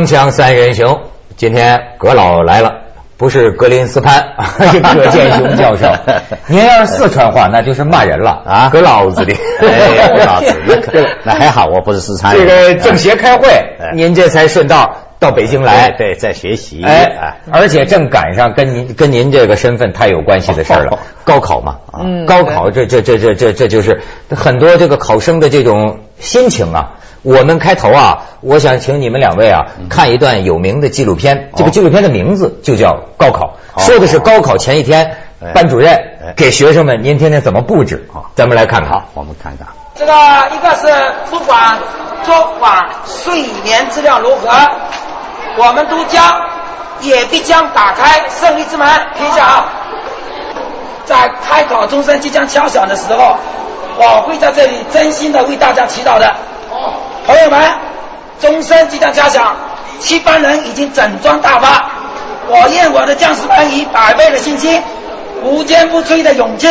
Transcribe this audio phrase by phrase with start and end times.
[0.00, 0.98] 锵锵三人行，
[1.36, 2.72] 今天葛老来了，
[3.18, 4.32] 不是格林斯潘，
[4.72, 5.92] 是葛剑雄教授。
[6.48, 8.70] 您要是四川话，那就是骂人了啊！
[8.72, 12.74] 葛老子的，哎，葛老子，那可那还好，我不是四川人这。
[12.74, 13.50] 个政协开会，
[13.94, 15.90] 您这才顺道到北京来。
[15.90, 16.82] 对对，在学习。
[16.82, 26.92] 哎，而且正赶上跟您跟您这个身份太有关系的事儿了，高考嘛，啊高考这这这这这这就是很多这个考生的这种心情啊。
[27.22, 38.32] 我们开头啊，我想请你们两位啊看一段有名的纪录片，这个纪录片的名字就叫《高考》，说的是高考前一天哎班主任哎给学生们您听听怎么布置啊。
[38.34, 39.04] 咱们来看看好，。
[39.14, 39.66] 我们看看。
[39.94, 40.12] 这个
[40.54, 40.86] 一个是
[41.30, 41.78] 不管
[42.24, 44.48] 昨晚睡眠质量如何，
[45.58, 46.40] 我们都将
[47.02, 48.88] 也必将打开胜利之门。
[49.18, 49.64] 听一下啊，
[51.04, 53.36] 在开考钟声即将敲响的时候，
[53.98, 56.34] 我会在这里真心的为大家祈祷的。
[57.30, 57.62] 朋友们，
[58.40, 59.54] 钟声即将敲响，
[60.00, 61.88] 七班人已经整装打发。
[62.48, 64.82] 我愿我的将士们以百倍的信心、
[65.44, 66.66] 无坚不摧的勇气、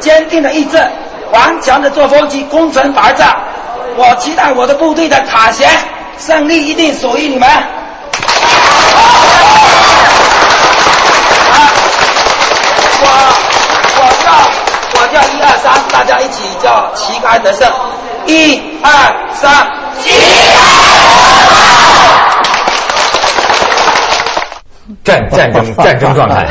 [0.00, 0.82] 坚定的意志、
[1.30, 3.26] 顽强的作风及攻城拔寨。
[3.98, 5.68] 我期待我的部队的塔前
[6.18, 7.46] 胜利一定属于你们。
[13.02, 13.06] 我
[13.98, 14.32] 我叫
[15.02, 17.70] 我叫一二三，大家一起叫旗开得胜。
[18.26, 18.90] 一二
[19.32, 19.66] 三，
[25.04, 26.46] 战战争战争状态，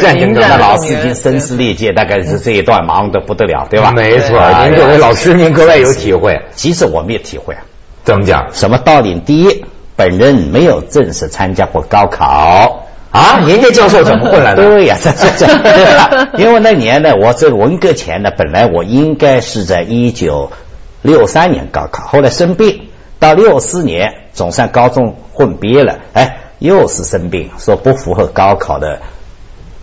[0.00, 0.56] 战争状态。
[0.60, 3.92] 老师已经声嘶力竭，大概是这一段忙得不得了，对吧？
[3.92, 6.42] 没错，哎您作为老师，您格外有体会。
[6.54, 7.60] 其实我们也体会啊。
[8.04, 9.18] 怎么讲什么道理？
[9.20, 9.64] 第一，
[9.96, 12.86] 本人没有正式参加过高考。
[13.10, 13.38] 啊？
[13.46, 14.62] 人家教授怎么混来的？
[14.64, 15.46] 对呀，这这这，
[16.36, 20.50] 因为那年呢，我这文革前呢，本来我应该是在一九
[21.04, 22.88] 六三年高考，后来生病，
[23.18, 29.00] 到六四年总算高中混毕业了，哎，又是生病，说不符合高考的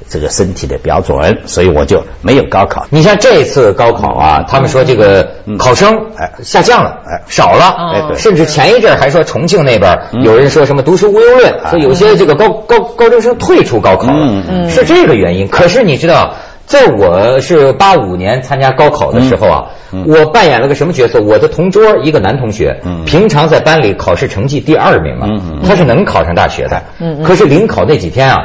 [0.09, 2.88] 这个身体的标准，所以我就没有高考。
[2.90, 6.32] 你像这次高考啊，他们说这个考生哎。
[6.42, 15.48] 下降了，哎少了，哎对甚至前一阵儿还说重庆那边有人说什么读书无忧论，说有些这个高高高中生退出高考了是这个原因。
[15.48, 16.34] 可是你知道，
[16.72, 21.20] 在我是八五年参加高考的时候啊，嗯我扮演了个什么角色？
[21.20, 23.04] 我的同桌一个男同学，嗯。
[23.04, 28.38] 平常在班里考试成绩第二名啊嗯嗯，他是能考上大学的嗯嗯，可是临考那几天啊，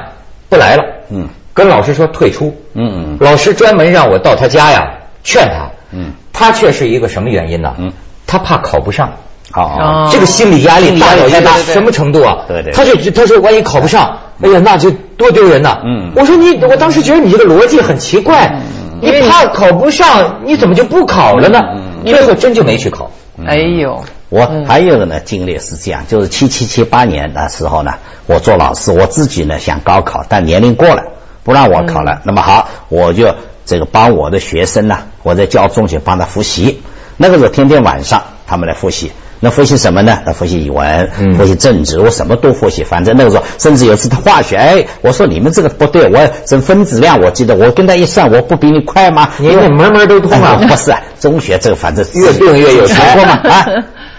[0.48, 1.28] 不来了，嗯。
[1.54, 3.16] 跟老师说退出，嗯嗯。
[3.20, 4.90] 老师专门让我到他家呀
[5.22, 6.10] 劝他，嗯。
[6.32, 7.76] 他却是一个什么原因呢？
[7.78, 7.92] 嗯。
[8.26, 9.12] 他怕考不上，
[9.52, 10.08] 好哦。
[10.10, 12.38] 这个心理压力大到什么程度啊？
[12.48, 12.72] 对对。
[12.72, 15.80] 他就他说万一考不上，哎呀，那就多丢人呐！
[15.84, 18.60] 嗯我说你，我当时觉得你这个逻辑很奇怪，
[19.00, 21.60] 你怕考不上，你怎么就不考了呢？
[21.74, 23.10] 嗯最后真就没去考。
[23.46, 27.94] 哎呦，我还有呢，经历是这样，就是七七七八年的时候呢，
[28.26, 31.02] 我做老师，我自己呢想高考，但年龄过了，
[31.42, 32.20] 不让我考了。
[32.24, 36.82] 那么好，我就这个帮我的学生呢，我在教中学帮他复习。
[37.16, 39.10] 那个时候天天晚上他们来复习，
[39.40, 40.20] 那复习什么呢？
[40.24, 42.84] 那复习语文，嗯复习政治，我什么都复习。
[42.84, 49.28] 反正那个时候，甚至有一次他化学，哎，我说你们这个不对，我这分子量，我记得我跟他一算，我不比你快吗？
[49.38, 53.66] 你这门门都通啊哎不是啊，中学这个反正越病越有才过嘛 啊。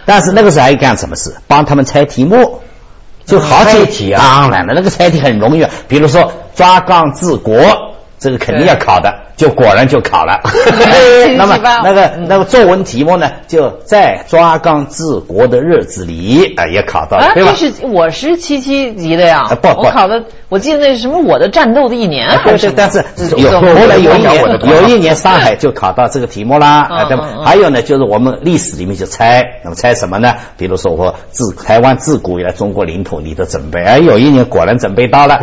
[0.05, 1.33] 但是那个时候还干什么事？
[1.47, 2.61] 帮他们猜题目，
[3.25, 7.57] 就好几猜题啊当然了，那个猜题很容易，啊，比如说抓纲治国，
[8.19, 10.41] 这个肯定要考的，就果然就考了。
[11.37, 17.67] 那么那个嗯那个作文题目呢，就在抓纲治国的日子里啊，也考到了，啊，对吧这？
[17.71, 23.03] 是我是七七级的呀啊，不不我考的，我记得那是什么我的战斗的一年啊对对，还是，但是
[23.37, 30.33] 有后来有一年有一年上海就考到这个题目啦，嗯啊，对吧还有呢，就是我们历史里面就猜，那么猜什么呢？
[30.57, 35.39] 比如说我自台湾自古以来中国领土你的准备，哎，有一年果然准备到了，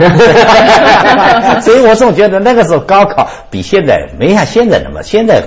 [1.61, 5.42] 所以我总觉得那个时候高考比现在没像现在那么，现在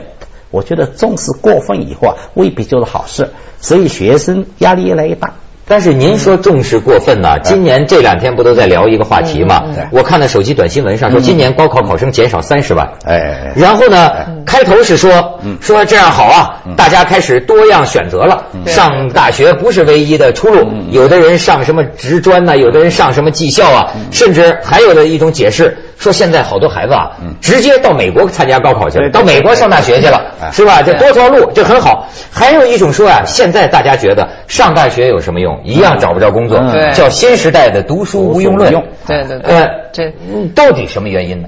[0.51, 3.29] 我觉得重视过分以后啊，未必就是好事，
[3.59, 5.33] 所以学生压力越来越大。
[5.69, 7.39] 但是您说重视过分呢？
[7.43, 9.65] 今年这两天不都在聊一个话题吗？
[9.91, 12.89] 我看到手机短新闻上说，今年高考考生减少三十万。
[13.03, 14.09] 哎，然后呢，
[14.45, 15.57] 开头是说嗯。
[15.59, 27.11] 说这样好啊，大家开始多样选择了，上大学不是唯一的出路，有的人上什么职专呐，有的人上什么技校啊，甚至还有的一种解释说，现在好多孩子啊，
[27.41, 30.81] 直接到美国参加高考去了，到美国上大学去了，哎是吧？
[30.81, 32.07] 这多条路，这很好。
[32.31, 35.59] 还有一种说啊，现在大家觉得上大学有什么用？
[35.63, 36.59] 一样找不着工作，
[36.93, 38.71] 叫新时代的读书无用论。
[39.05, 41.47] 对对对呃，这嗯到底什么原因呢？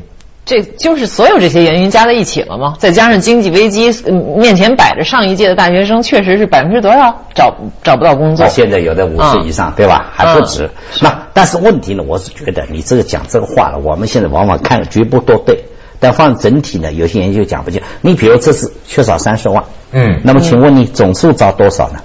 [0.49, 2.73] 这就是所有这些原因加在一起了吗？
[2.79, 8.47] 再加上经济危机，嗯面前摆着上一届的大学生确实是百分之多少找找不到工作。
[8.47, 10.09] 现在有的五十以上，对吧？
[10.11, 10.71] 还不止。
[11.03, 15.65] 那但是问题呢，我是觉得你这个讲这个话了，我们现在往往看局部都对，
[15.99, 17.83] 但放整体呢，有些研究讲不清。
[18.01, 21.99] 你比如这次缺少三十万，嗯那么请问你总数招多少呢？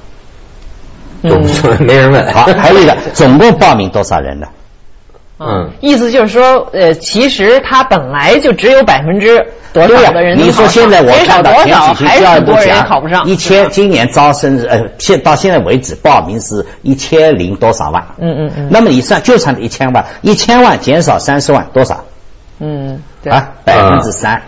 [1.23, 2.31] 总数没人问。
[2.31, 4.49] 好，还有一个， 总共报名多少人呢？
[5.39, 11.09] 嗯意思就是说，呃，其实他本来就只有百分之多少的人能你说考上现在我
[11.43, 13.27] 多少，前几期还是教育部很多人也讲考不上。
[13.27, 18.07] 一千，今年招生呃，现到现在为止报名是一千零多少万？
[18.19, 22.05] 嗯嗯嗯那么你算就算一千万，一千万减少三十万多少？
[22.61, 24.41] 嗯，对啊，百分之三。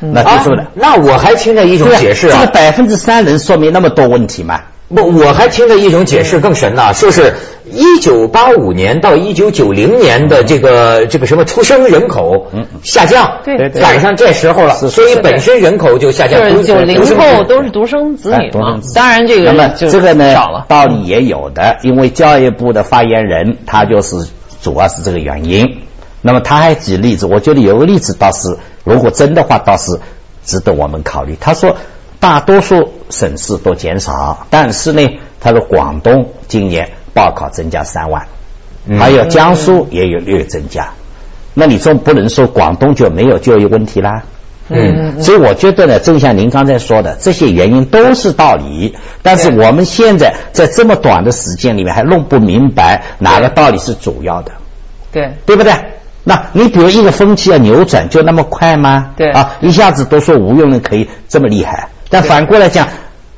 [0.00, 0.64] 那啊就说的。
[0.74, 4.62] 那我还听着一种解释啊这个，百分之三能说明那么多问题吗？
[4.94, 7.34] 不，我还听着一种解释更神呐、说是
[7.70, 16.40] 一九八五年到一九九零年的这个这个什么出生人口嗯下降，对对对赶上这时候了，所以本身人口就下降。
[16.40, 20.64] 就是独九零后都是独生子女嘛哎独生子，当然这个那么这个呢少了，。
[20.68, 24.16] 道理也有的，因为教育部的发言人他就是
[24.62, 25.82] 主要是这个原因。
[26.22, 30.00] 那么他还举例子，我觉得有个例子倒是，如果真的话倒是
[30.44, 31.36] 值得我们考虑。
[31.38, 31.76] 他说，
[32.20, 35.06] 大多数省市都减少，但是呢，
[35.40, 38.26] 他说广东今年报考增加三万，
[38.86, 40.88] 嗯还有江苏也有略增加。
[41.54, 44.22] 那你总不能说广东就没有就业问题啦？
[44.70, 54.52] 嗯所以我觉得呢，正像您刚才说的，这些原因都是道理，但是我们现在在这么短的时间里面还弄不明白哪个道理是主要的，
[55.10, 55.72] 对，对不对？
[56.24, 59.12] 那你比如一个风气要扭转，就那么快吗？
[59.16, 62.88] 对啊，一下子都说无用人可以这么厉害，但反过来讲，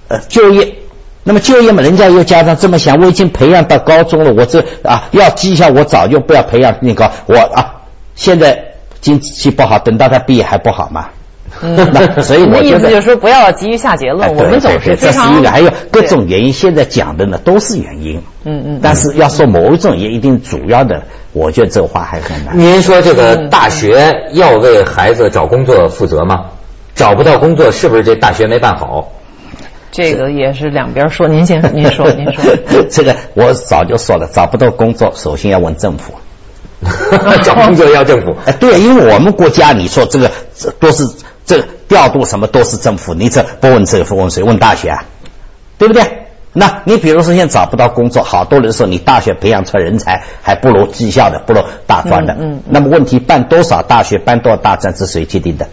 [0.09, 0.75] 呃，就业。
[1.23, 7.75] 那么就业嘛，人家有家长这么想，我已经培养到高中了，我这啊要绩效，我早就不要培养那个，我啊
[8.15, 8.59] 现在
[9.03, 11.09] 经济不好，等到他毕业还不好吗？
[11.61, 18.23] 那所以你的我觉得意思就是说，不要急于下结哎论，对我们总是非常这是一个，还有各种原因，现在讲的呢都是原因。
[18.45, 21.03] 嗯嗯但是要说某一种也一定主要的，
[21.33, 22.59] 我觉得这话还很难。
[22.59, 26.47] 您说这个嗯大学要为孩子找工作负责吗？
[27.01, 29.13] 找不到工作，是不是这大学没办好？
[29.91, 31.27] 这个也是两边说。
[31.27, 32.55] 您先，您说，您说。
[32.93, 36.13] 这个我早就说了，找不到工作，首先要问政府。
[37.43, 38.37] 找工作要政府。
[38.45, 41.05] 哎， 对，因为我们国家，你说这个这都是
[41.47, 44.43] 这个调度什么都是政府，你这不问政府问谁？
[44.43, 45.05] 问大学啊，
[45.79, 46.03] 对不对？
[46.53, 52.35] 那你比如说现在找不到工作，好多人说你大学培养出来人才还不如技校的，不如大专的。
[52.35, 55.67] 嗯嗯那么问题办多少大学，办多少大专，是谁决定的？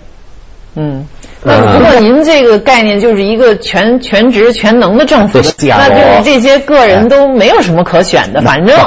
[0.80, 1.08] 嗯，
[1.48, 8.78] 那不过您这个概念就是一个全全职全能的政府那就是哦这些个人都没有什么可选的，反正。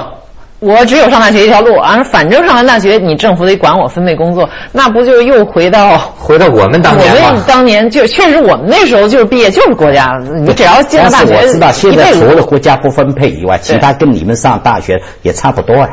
[0.63, 15.89] 我只有上大学一条路啊，反正上完大学，你政府得管我分配工作，那不就又回到 回到我们当年我们，当年就确实我们那时候就是毕业就是国家，你只要进了大学，我知道现在除了国家不分配以外，其他跟你们上大学也差不多啊。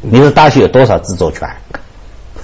[0.00, 1.46] 你说大学有多少自主权？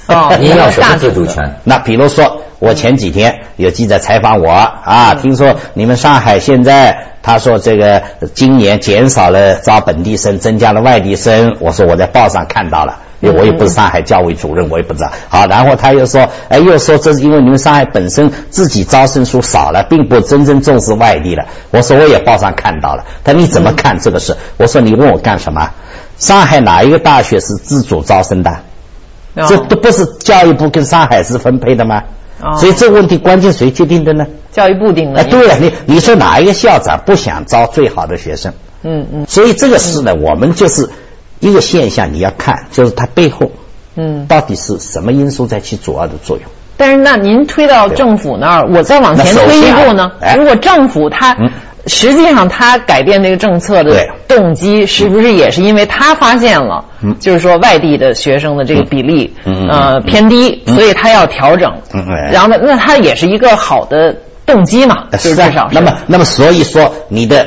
[0.07, 1.57] 哦， 您要什么大自主权？
[1.65, 8.03] 那比如说，我前几天有记者采访我啊，嗯听说你们上海现在，他说这个
[8.35, 11.57] 今年减少了招本地生，增加了外地生。
[11.61, 13.01] 我说我在报上看到了。
[13.21, 15.11] 因为我也不是上海教委主任，我也不知道。
[15.31, 21.47] 好，然后他又说，哎，又说这是因为你们上海本身自己招生数少了，并不真正重视外地了。
[21.71, 24.37] 我说我也报上看到了，他你怎么看这个事？
[24.59, 25.71] 我说你问我干什么？
[26.19, 28.55] 上海哪一个大学是自主招生的？
[29.37, 32.03] 哦这都不是教育部跟上海市分配的吗？
[32.41, 34.27] 哦所以这个问题关键谁决定的呢？
[34.53, 35.21] 教育部定的。
[35.21, 38.53] 哎，对了，你你说哪一个校长不想招最好的学生？
[38.83, 40.89] 嗯嗯所以这个事呢，我们就是
[41.41, 43.51] 一个现象，你要看，就是它背后
[43.97, 44.27] 嗯。
[44.27, 46.47] 到底是什么因素在起主要的作用。
[46.79, 50.13] 但是那您推到政府那儿，我再往前推一步呢？
[50.21, 51.51] 哎如果政府它嗯
[51.87, 61.73] 实际上他改变这个政策的动机，是不是也是因为他发现了嗯，就是说外地的学生的这个比例呃嗯偏低，所以他要调整。
[62.33, 65.51] 然后呢，那他也是一个好的动机嘛，就是至啊。
[65.51, 67.47] 少那么那么所以说你的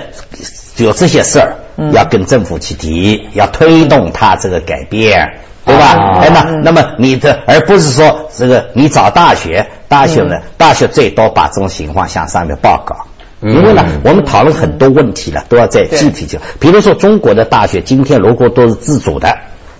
[0.77, 1.91] 有这些事儿嗯。
[1.93, 5.39] 要跟政府去提，要推动他这个改变。
[5.65, 5.93] 对吧？
[6.33, 12.95] 那那么你的，而不是说这个你找大学，大学呢，大学最多把这种情况向上面报告。
[13.41, 19.37] 嗯因为呢，我们讨论很多问题了，都要在具体就，比如说中国的大学今天如果都是自主的，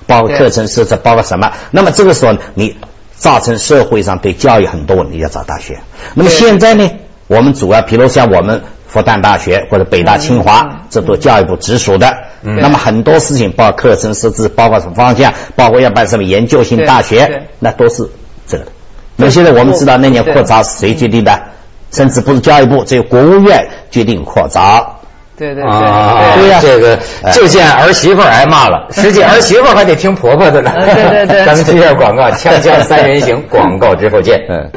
[0.08, 2.78] 包括课程设置，包括什么，那么这个时候你
[3.16, 5.80] 造成社会上对教育很多问题，要找大学。
[6.14, 6.90] 那么现在呢，
[7.28, 12.18] 我们主要，比如像我们复旦大学或者北大、清嗯华，这都教育部直属的。
[12.42, 18.10] 那么很多事情，包括课程设置，包括什么方向，包括要办什么研究性大学，那都是
[18.48, 18.72] 这个的。
[19.18, 21.42] 那现在我们知道那年扩招谁决定的？
[21.92, 24.96] 甚至不是教育部，只有国务院决定扩招。
[25.38, 30.72] 对对啊，对对呀这个哎就见儿媳妇挨骂了， 实际儿媳妇还得听婆婆的呢。
[30.76, 34.40] 嗯对对对 咱们接下广告，锵锵三人行，广告之后见。
[34.50, 34.70] 嗯。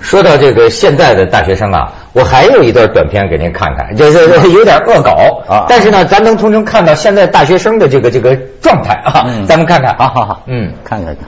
[0.00, 9.96] 说到这个现在的大学生啊，我还有一段短片给您看看，这这这有点恶搞啊但是呢，咱能从中看到现在大学生的这个这个状态啊，嗯咱们看看。
[9.96, 11.24] 好好好，嗯，看看看。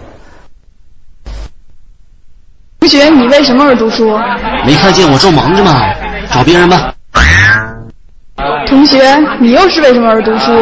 [2.81, 4.15] 同学，你为什么而读书？
[4.67, 5.81] 没看见我正忙着吗？
[6.31, 6.93] 找别人吧。
[8.67, 9.01] 同学，
[9.41, 10.53] 你又是为什么而读书？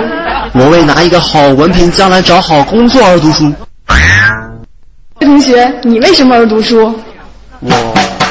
[0.54, 3.52] 我为拿一个好文凭，将来找好工作而读书。
[5.18, 6.94] 同学，你为什么而读书？
[7.60, 7.70] 我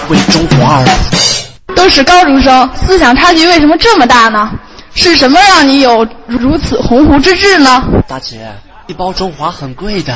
[0.10, 1.40] 为中华而读书。
[1.81, 4.51] 都是高中生，思想差距为什么这么大呢？
[4.93, 7.83] 是什么让你有如此鸿鹄之志呢？
[8.07, 8.51] 大姐，
[8.85, 10.13] 一包中华很贵的。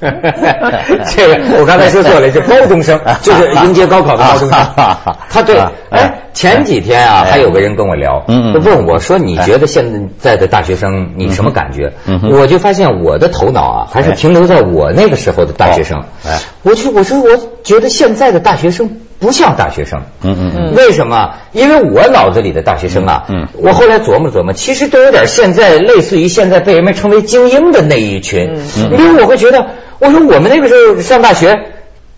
[0.02, 4.74] 这个我刚才说错了， 是高中生，就是迎接高考的高中生。
[5.30, 5.56] 他对，
[5.92, 16.38] 哎，前几天啊，还有个人跟我聊，嗯嗯问我说：“你觉得现在的大学生你什么感觉嗯？”我就发现我的头脑啊，还是停留在我那个时候的大学生哦哎。
[16.62, 17.28] 我就我说我
[17.62, 20.02] 觉得现在的大学生不像大学生。
[20.22, 20.74] 嗯嗯嗯。
[20.74, 21.34] 为什么？
[21.52, 28.54] 因为我脑子里的大学生啊，我后来琢磨琢磨，其实都有点现在类似于现在被人们称为精英的那一群。
[28.54, 29.66] 嗯因为我会觉得，
[29.98, 31.58] 我说我们那个时候上大学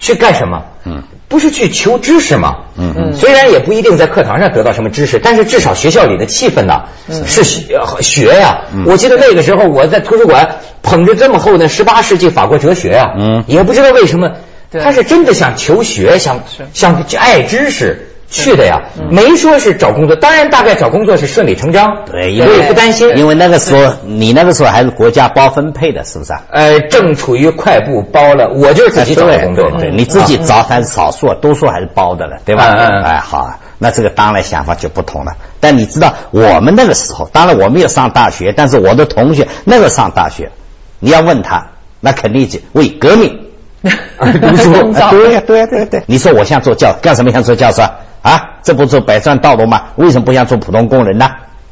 [0.04, 0.62] 去干什么？
[0.84, 1.02] 嗯。
[1.26, 2.56] 不是去求知识吗？
[2.76, 2.94] 嗯。
[2.96, 3.16] 嗯。
[3.16, 6.84] 虽然也不一定在课堂上得到什么知识，但是至少学校里的气氛呐、
[7.26, 8.84] 是学学呀、嗯。
[8.86, 13.44] 我记得那个时候我在图书馆捧着这么厚的十八世纪法国哲学呀、嗯。
[13.46, 14.32] 也不知道为什么，
[14.70, 16.66] 他是真的想求学，想是。
[16.74, 18.10] 想爱知识。
[18.34, 26.42] 去的呀，没说是找工作，当然大概找工作是顺理成章，对，因我为也不担心，因为那个时候你那个时候还是国家包分配的，是不是啊？
[26.50, 32.74] 呃正处于快步包了，我就是自己找的工作，对对，你自己找还是少数，多数还是包的了，对吧？
[32.76, 35.32] 嗯哎，好，那这个当然想法就不同了。
[35.60, 40.50] 但你知道我们那个时候，当然我没有上大学，但是我的同学那个上大学，
[40.98, 41.68] 你要问他，
[42.00, 43.40] 那肯定是为革命。
[43.84, 44.72] 读书。
[45.10, 46.02] 对呀、对呀、对呀、对。
[46.06, 47.82] 你说我想做教，干什么想做教授
[48.24, 48.30] 啊？
[48.30, 49.82] 啊，这不是百川道路吗？
[49.96, 51.30] 为什么不想做普通工人呢？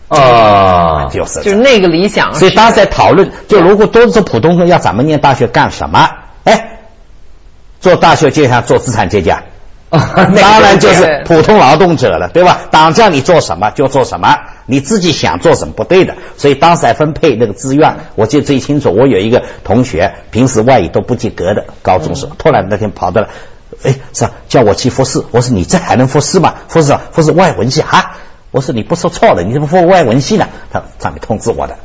[0.08, 2.34] 啊，就是就是那个理想。
[2.34, 6.10] 所以当时在讨论，就如果都是普通人，要咱们念大学干什么？
[6.44, 6.80] 哎，
[7.80, 9.42] 做大学就想做资产阶级啊，
[9.90, 12.60] 当然就是普通劳动者了，对吧？
[12.70, 16.14] 党叫你做什么就做什么，你自己想做什么不对的。
[16.36, 18.90] 所以当时还分配那个志愿，我记得最清楚。
[18.94, 23.28] 我有一个同学，平时外语都不及格的高中生，突然那天跑到了，
[23.82, 25.24] 哎，是啊叫我去复试。
[25.30, 26.54] 我说你这还能复试吗？
[26.68, 28.16] 复试啊，复试外文系啊。
[28.50, 30.48] 我说你不说错了，你怎么复外文系呢？
[30.70, 31.76] 他上面通知我的，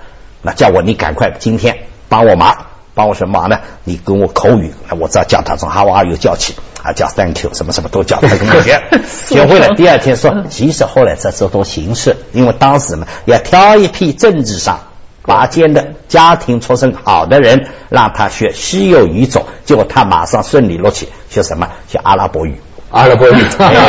[0.42, 1.78] 那叫我你赶快今天
[2.10, 2.66] 帮我忙。
[2.94, 3.60] 帮我什么忙呢？
[3.84, 8.82] 你跟我口语，我只要叫他从 How are you 叫起，啊叫 Thank you 什么什么都叫他跟我学，
[9.28, 9.76] 学会了。
[9.76, 14.80] 第二天说，其实后来这是都形式，因为当时嘛要挑一批政治上
[15.28, 21.68] 拔尖的家庭出身好的人，让他学稀有语种，结果他马上顺利录取，学什么？
[21.88, 22.56] 学阿拉伯语。
[22.90, 23.36] 阿拉伯语，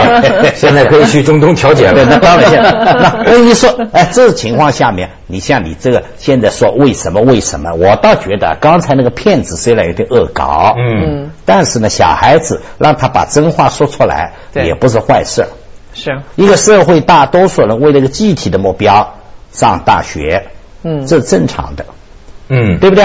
[0.56, 2.08] 现在可以去中东调解对，了。
[2.10, 7.72] 那当然现在，那那你说，哎，这情况下面，你像你这个现在说为什么为什么？
[7.74, 15.46] 我倒觉得刚才那个骗子虽然有点恶搞，嗯，但是呢，小孩子让他把真话说出来，对也不是坏事。
[15.94, 19.14] 是，一个社会大多数人为了一个具体的目标
[19.52, 20.48] 上大学，
[20.82, 21.84] 嗯这是正常的，
[22.48, 23.04] 嗯，对不对？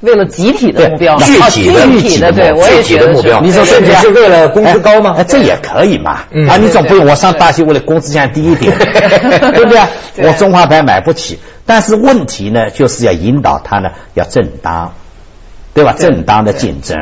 [0.00, 5.22] 为了集体的目标，具啊体的具体的，对我也具体觉得是的目标，你说甚至是为了工资高吗哎，？
[5.22, 6.24] 这也可以嘛。
[6.32, 8.76] 嗯啊，你总不用我上大学为了工资降低一点，
[9.54, 9.80] 对不对？
[10.26, 14.92] 我中华牌买不起，但是问题呢，就是要引导他呢要正当，
[15.72, 15.94] 对吧？
[15.96, 16.98] 正当的竞争。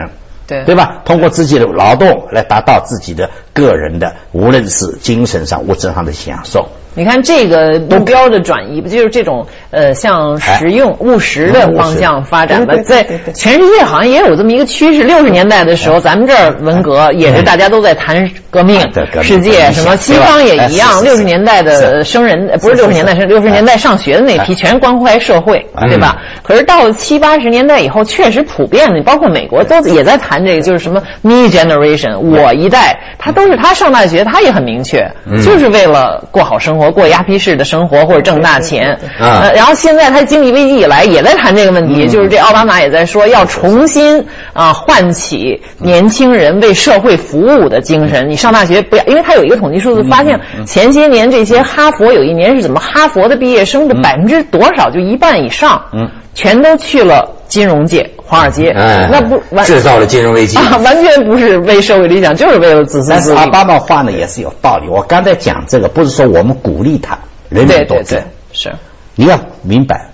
[0.47, 1.03] 对对吧？
[1.05, 6.69] 通过自己的劳动来达到自己的个人的，无论是精神上、物质上的享受。
[6.95, 12.83] 你看这个目标的转移，不就是这种呃向实用、务实的方向发展吗？
[12.85, 13.05] 在
[13.35, 15.03] 全世界好像也有这么一个趋势。
[15.03, 18.81] 六十年代的时候，咱们这儿文革也是大家都在谈革命
[19.23, 21.03] 世界什么西方也一样。
[21.03, 24.61] 六十年代的生人呃不是六十年代，生六十年代上学的那批，哎。
[24.61, 26.19] 全关怀社会，对吧？
[26.43, 35.11] 可是到了七八十年代以后，确实普遍的，包括美国都也在谈这个，就是什么 me generation，我一代，他都是他上大学，他也很明确，
[35.43, 38.97] 就是为了过好生活，过鸭皮式的生活或者挣大钱。
[39.19, 39.43] 啊。
[39.43, 48.31] 呃然后现在他经济危机以来也在谈这个问题，就是这奥巴马也在说要重新啊唤起年轻人为社会服务的精神。
[48.31, 56.09] 你上大学不要，因为他有一个统计数字，发现前些年这些哈佛有一年是怎么哈佛的毕业生的百分之多少，就一半以上，嗯。
[56.33, 60.57] 全都去了金融界、华尔街，哎，那不完制造了金融危机。
[60.57, 63.51] 啊，完全不是为社会理想，就是为了自私但是奥自利。
[63.51, 64.89] 巴马话呢也是有道理。
[64.89, 67.19] 我刚才讲这个，不是说我们鼓励他，
[67.49, 68.73] 人对人都这对对，是
[69.17, 70.11] 你要明白，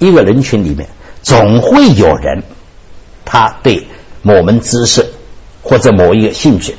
[0.00, 0.88] 一个人群里面
[1.22, 2.42] 总会有人，
[3.24, 3.86] 他对
[4.22, 5.06] 某门知识
[5.62, 6.74] 或者某一个兴趣，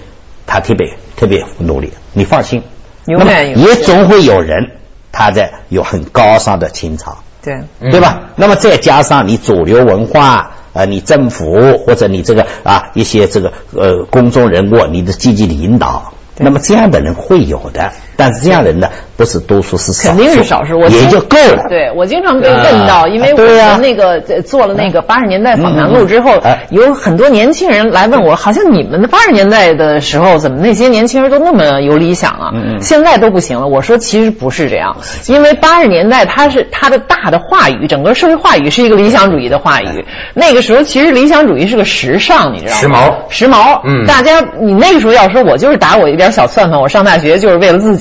[0.46, 1.94] 他特别特别努力。
[2.12, 2.62] 你放心，
[3.08, 4.72] 也总会有人
[5.14, 7.18] 他在有很高尚的情操。
[7.42, 7.54] 对。
[7.80, 8.24] 嗯对吧？
[8.36, 18.88] 那么再加上你主流文化，呃，你政府或者你这个啊一些这个呃公众人物，你的积极的引导，那么这样的人会有的，但是这样人呢
[19.18, 21.66] 不是多数，是少数肯定是少数，我也经就够了。
[21.70, 26.32] 对我经常被问到，啊因为我对呀们那个呃做了那个八十年代访谈录之后
[26.70, 32.52] 有很多年轻人来问我，好像你们的八十年代的时候，怎么那些年轻人都那么有理想啊？
[32.82, 33.68] 现在都不行了。
[33.68, 34.96] 我说其实不是这样，
[35.28, 40.06] 因为八十年代它是它的大的话语，整个社会话语是一个理想主义的话语。
[40.34, 43.00] 那个时候其实理想主义是个时尚，你知道吗？
[43.30, 43.82] 时髦时髦。
[43.84, 48.01] 嗯大家你那个时候要说我就是打我一点小算盘，我上大学就是为了自己，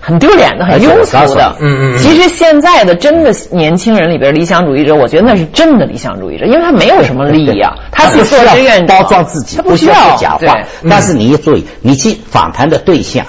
[0.00, 1.56] 很丢脸的，很庸俗的。
[1.60, 10.58] 嗯嗯嗯其实现在的真的年轻人里边理想主义者，我觉得那是真的理想主义者，因为他没有什么利益啊，他去做不需要志愿者包装自己，他不需要说假话。
[10.88, 13.26] 但是你要注意，你去访谈的对象，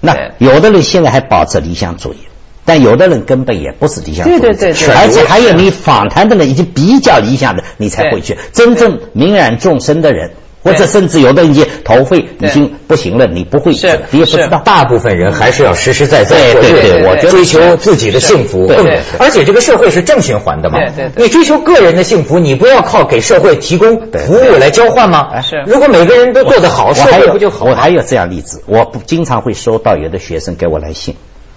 [0.00, 2.16] 那有的人现在还保持理想主义。
[2.62, 8.36] 但有的人根本也不是理想主义者，对对对对而且还有你访谈的人已经比较理想的，你才会去。
[8.52, 10.30] 真正泯然众生的人，
[10.62, 14.60] 或者甚至有的人已经头会已经不行了，你不会，是你也不知道。
[14.64, 20.78] 大部分人还是要实实在在对对对我对对追求自己的幸福，对对而且这个社会是正循环的嘛。
[20.78, 25.28] 对对对你追求个人的幸福，你不要靠给社会提供服务来交换吗？
[25.32, 27.64] 哎是如果每个人都过得好，社我还有会不就好？
[27.64, 31.14] 我还有这样例子，我不经常会收到有的学生给我来信，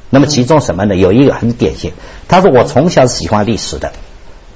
[0.09, 0.95] 那么其中什么呢？
[0.95, 1.91] 有一个很典型，
[2.27, 3.91] 他说我从小喜欢历史的，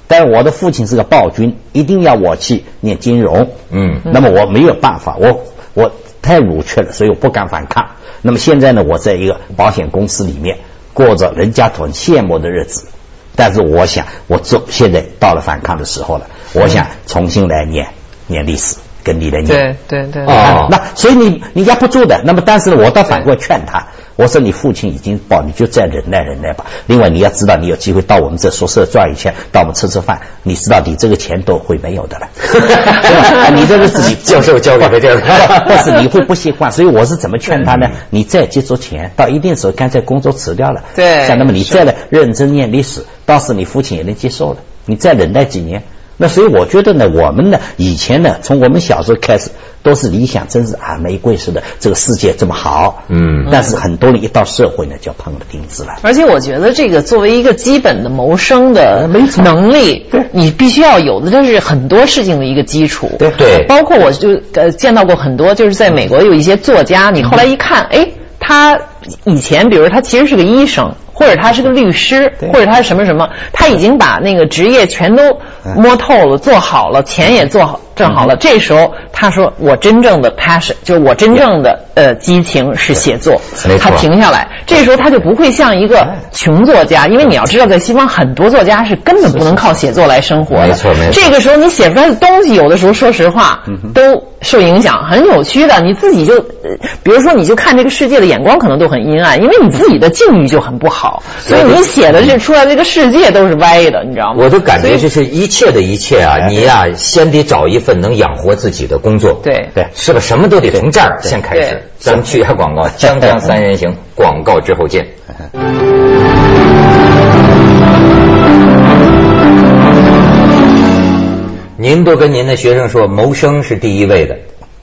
[0.08, 7.90] 但我的父亲是个暴君，一定要我去念金融，嗯那么我没有办法，我我太鲁却了，所以我不敢反抗。
[8.22, 10.56] 那么现在呢，我在一个保险公司里面
[10.94, 12.88] 过着人家很羡慕的日子，
[13.36, 17.88] 但是我想，我做现在到了反抗的时候了，我想重新来念
[18.26, 19.76] 念历史，跟你来念。
[19.88, 22.22] 对对对哦那所以你你压不住的。
[22.24, 23.86] 那么但是，我倒反过来劝他，
[24.18, 26.66] 我说你父亲已经报，你就再忍耐忍耐吧。
[26.86, 32.28] 另外你要知道，你有机会到我们这宿舍转一圈，到我们吃吃饭，你知道你这个钱都会没有的了？
[33.54, 35.22] 你这个自己 教授教给的这个
[35.68, 37.88] 但是你会不习惯，所以我是怎么劝他呢？
[38.10, 45.84] 你再接触钱，到一定时候干脆工作辞掉了，对像那么你再来认真念历史，到时你父亲也能接受了，你再忍耐几年。
[46.20, 49.50] 那所以我觉得呢，我们呢以前呢，从我们小时候开始
[49.84, 55.94] 都是理想，真是啊玫瑰似的，这个世界这么好，嗯但是很多人一到社会呢，就碰了钉子了。
[56.02, 63.08] 而且我觉得这个作为一个基本的谋生的能力对，你必须要有的，这是很多事情的一个基础。
[63.18, 68.08] 对对包括我就呃见到过很多，就是在美国有一些作家，你后来一看，哎，
[68.40, 68.76] 他
[69.24, 70.92] 以前比如他其实是个医生。
[71.18, 75.40] 或者他是个律师，或者他是什么什么，他已经把那个职业全都
[75.74, 78.36] 摸透了，做好了，钱也做好挣好了。
[78.36, 83.40] 这时候他说：“我真正的 passion 就是我真正的呃激情是写作。”
[83.80, 90.68] 他停下来，这时候他就不会像一个穷作家，因为你要知道，在西方很多作家是根本不能靠写作来生活的。
[90.68, 95.80] 没错没错这个时候你写出来的东西，有的时候说实话都受影响，很扭曲的。
[95.80, 104.36] 你自己就，呃比如说你就看这个世界的眼光可能都很阴暗，因为你自己的境遇就很不好，所以你写的这出来这个世界都是歪的，你知道吗？
[104.38, 110.20] 我都感觉就是一切的一切啊，哎你呀、先得找一份能养活自己的工作，对对是吧？
[110.20, 111.90] 什么都得从这儿先开始。
[111.98, 115.08] 咱们去一下广告，锵锵 三人行，广告之后见。
[121.78, 124.36] 您都跟您的学生说，谋生是第一位的，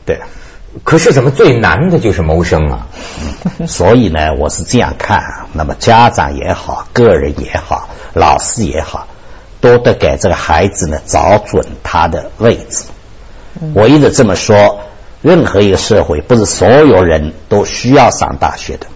[0.04, 0.20] 对。
[0.84, 2.88] 可是怎么最难的就是谋生啊？
[3.68, 9.08] 所以呢，我是这样看啊，那么家长也好，个人也好，老师也好，
[9.62, 12.86] 都得给这个孩子呢找准他的位置。
[13.74, 14.80] 我一直这么说，
[15.22, 18.88] 任何一个社会不是所有人都需要上大学的，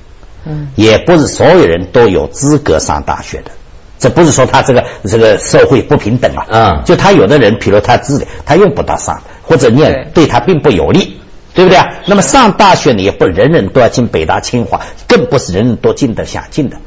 [0.45, 0.69] 嗯。
[0.75, 3.51] 也不是所有人都有资格上大学的。
[3.97, 6.83] 这不是说他这个这个社会不平等啊，嗯。
[6.85, 10.27] 就他有的人，比如他自己，他用不到上，或者念对。
[10.27, 11.19] 他并不有利，
[11.53, 11.87] 对不对啊？
[12.05, 16.77] 那么上大学呢，也不人人都要进北大清华，更不是人人都进得下进的。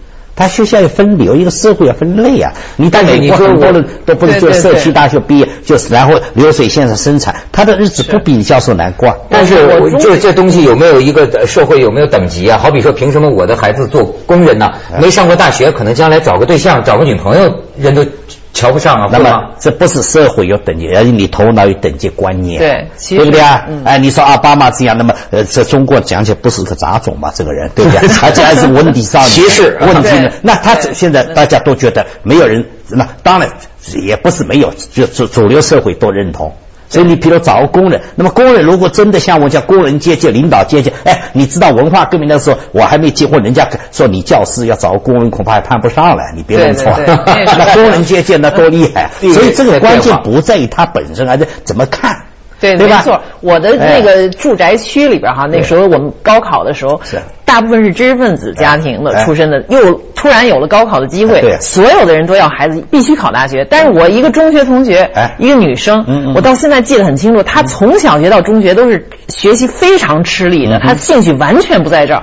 [0.43, 2.53] 他学校要分流，一个社会要分类啊。
[2.75, 9.17] 你在美国很多人都不是就社区大学毕业，就是然后流水线上生产，他的日子不比你教授难过。
[9.31, 12.59] 但是我就这东西有没有一个社会有没有等级啊？
[12.59, 14.73] 好比说，凭什么我的孩子做工人呢？
[15.01, 18.05] 没上过大学，可能将来找个对象、找个女朋友，人都。
[18.53, 19.09] 瞧不上啊？
[19.11, 23.67] 那么这不是社会有等级，而是你头脑有等级观念，对，对不对啊？
[23.85, 27.33] 哎，你说奥巴马这样，那么呃，这中国讲起来不是个杂种嘛？
[27.35, 27.99] 这个人对不对？
[28.23, 30.31] 而且还是问题上歧视问题呢？
[30.43, 33.49] 那他现在大家都觉得没有人，那当然
[33.95, 36.55] 也不是没有，就主主流社会都认同。
[36.93, 46.23] 所以你比如找个工人，那么工人如果真的像我讲工人阶级、领导阶级，哎，你知道文化革命的时候，我还没结婚，人家说你教师要找个工人，恐怕还攀不上了。
[46.37, 46.93] 你别弄错，
[47.27, 49.11] 那工人阶级那多厉害。
[49.33, 52.22] 所以这个关键不在于他本身，而是怎么看。
[52.63, 53.21] 对，没错。
[53.41, 56.99] 我的那个住宅区里边哈，那时候我们高考的时候，
[57.45, 63.67] 大部分是知识分子家庭的出身的，又突然有了高考的机会，所有的人都要孩子必须考大学。
[63.69, 66.03] 但是我一个中学同学，一个女生，
[66.35, 72.23] 我到现在记得很清楚，她从小学到中学都是学习非常吃力的，她兴趣完全不在这儿。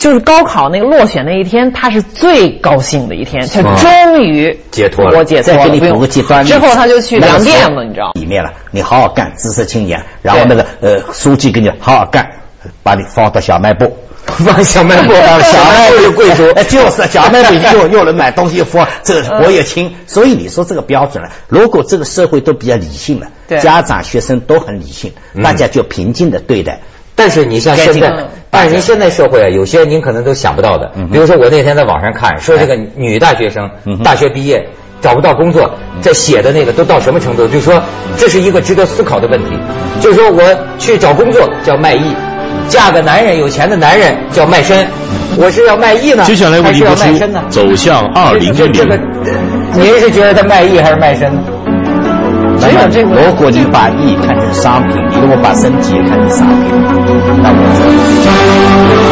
[0.00, 0.10] 是。
[0.10, 5.18] 就是高考那个落选那一天，他是最高兴的一天，他终于解脱了。
[5.18, 5.58] 我解脱了。
[5.58, 8.12] 再给你补个极端之后他就去粮店了，你知道？
[8.14, 10.02] 里面了，你好好干，知识青年。
[10.22, 12.28] 然后那个呃，书记给你好好干，
[12.82, 15.12] 把你放到小卖部， 放小卖部，
[15.44, 19.94] 小卖部贵族，就是小卖部 又又能买东西，放这我也轻。
[20.06, 23.28] 所以你说这个标准了，如果这个社会都比较理性了，
[23.60, 25.12] 家长学生都很理性，
[25.44, 26.80] 大家就平静的对待。
[27.20, 28.10] 但是你像现在，
[28.50, 30.90] 但是您现在社会啊，有些您可能都想不到的。
[31.12, 33.70] 比如说，我那天在网上看，说这个女大学生
[34.02, 34.66] 大学毕业
[35.02, 37.46] 找不到工作，这写的那个都到什么程度？
[37.46, 37.82] 就是说，
[38.16, 39.50] 这是一个值得思考的问题。
[40.00, 40.42] 就是说我
[40.78, 42.14] 去找工作叫卖艺，
[42.68, 44.86] 嫁个男人有钱的男人叫卖身，
[45.36, 47.44] 我是要卖艺呢，还是要卖身呢？
[47.50, 48.98] 走向二零一零。
[49.74, 51.30] 您是觉得他卖艺还是卖身？
[52.60, 53.10] 没有这个。
[53.10, 56.72] 如果你把艺看成商品，你如果把身体也看成商品，
[57.42, 59.09] 那我。